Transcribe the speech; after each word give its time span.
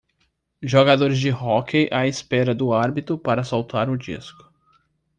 Jogadores 0.63 1.19
de 1.19 1.29
hóquei 1.31 1.87
à 1.91 2.07
espera 2.07 2.55
do 2.55 2.73
árbitro 2.73 3.19
para 3.19 3.43
soltar 3.43 3.87
o 3.87 3.95
disco 3.95 4.51